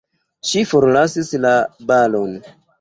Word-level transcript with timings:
Ŝi 0.51 0.63
forlasis 0.71 1.31
la 1.45 1.53
balon! 1.95 2.37